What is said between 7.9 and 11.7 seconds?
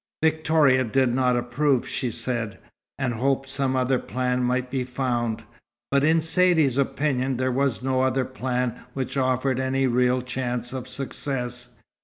other plan which offered any real chance of success.